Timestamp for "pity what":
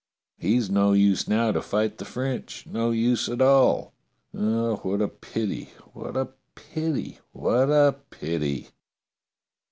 6.55-7.69